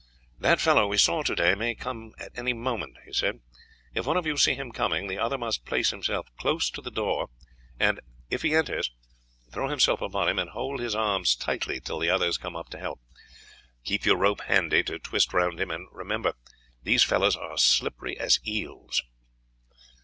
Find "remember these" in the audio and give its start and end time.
15.91-17.03